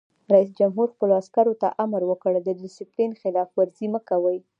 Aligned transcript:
رئیس 0.33 0.49
جمهور 0.59 0.87
خپلو 0.95 1.13
عسکرو 1.21 1.53
ته 1.61 1.67
امر 1.83 2.01
وکړ؛ 2.07 2.33
د 2.43 2.49
ډسپلین 2.59 3.11
خلاف 3.21 3.49
ورزي 3.57 3.87
مه 3.93 3.99
کوئ! 4.09 4.37